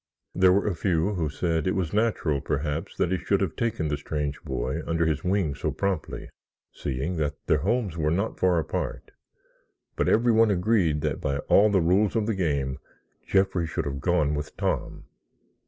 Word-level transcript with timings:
There 0.33 0.51
were 0.51 0.65
a 0.65 0.73
few 0.73 1.13
who 1.13 1.29
said 1.29 1.67
it 1.67 1.75
was 1.75 1.93
natural, 1.93 2.41
perhaps, 2.41 2.97
that 2.97 3.11
he 3.11 3.19
should 3.19 3.39
have 3.39 3.55
taken 3.55 3.87
the 3.87 3.97
strange 3.97 4.41
boy 4.43 4.81
under 4.87 5.05
his 5.05 5.23
wing 5.23 5.53
so 5.53 5.69
promptly, 5.69 6.31
seeing 6.73 7.17
that 7.17 7.35
their 7.45 7.59
homes 7.59 7.97
were 7.99 8.09
not 8.09 8.39
far 8.39 8.57
apart. 8.57 9.11
But 9.95 10.09
everyone 10.09 10.49
agreed 10.49 11.01
that 11.01 11.21
by 11.21 11.37
all 11.49 11.69
the 11.69 11.81
rules 11.81 12.15
of 12.15 12.25
the 12.25 12.33
game 12.33 12.79
Jeffrey 13.27 13.67
should 13.67 13.85
have 13.85 14.01
gone 14.01 14.33
with 14.33 14.57
Tom. 14.57 15.03